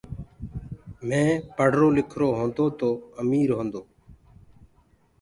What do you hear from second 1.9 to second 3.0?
لکرو هونٚدو تو